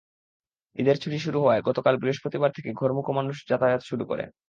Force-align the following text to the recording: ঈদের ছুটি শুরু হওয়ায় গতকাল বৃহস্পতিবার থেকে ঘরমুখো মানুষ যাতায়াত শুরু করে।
ঈদের 0.75 0.97
ছুটি 0.97 1.17
শুরু 1.19 1.37
হওয়ায় 1.39 1.61
গতকাল 1.61 1.93
বৃহস্পতিবার 1.97 2.51
থেকে 2.51 2.69
ঘরমুখো 2.73 3.11
মানুষ 3.11 3.35
যাতায়াত 3.49 3.81
শুরু 3.83 4.03
করে। 4.05 4.23